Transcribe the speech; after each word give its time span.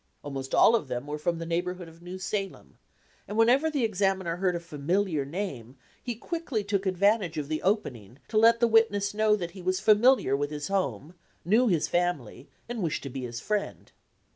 Almost 0.23 0.55
all 0.55 0.73
of 0.75 0.87
them 0.87 1.05
were 1.05 1.19
from 1.19 1.37
the 1.37 1.45
neighborhood 1.45 1.87
of 1.87 2.01
New 2.01 2.17
Salem, 2.17 2.79
and 3.27 3.37
whenever 3.37 3.69
the 3.69 3.83
examiner 3.83 4.37
heard 4.37 4.55
a 4.55 4.59
familiar 4.59 5.25
name 5.25 5.77
he 6.01 6.15
quickly 6.15 6.63
took 6.63 6.87
advantage 6.87 7.37
of 7.37 7.47
the 7.47 7.61
opening 7.61 8.17
to 8.29 8.37
let 8.39 8.59
the 8.59 8.67
witness 8.67 9.13
know 9.13 9.35
that 9.35 9.51
he 9.51 9.61
was 9.61 9.79
familiar 9.79 10.35
with 10.35 10.49
his 10.49 10.69
home, 10.69 11.13
knew 11.45 11.67
his 11.67 11.87
family, 11.87 12.49
and 12.67 12.81
wished 12.81 13.03
to 13.03 13.11
be 13.11 13.21
his 13.25 13.39
friend. 13.39 13.91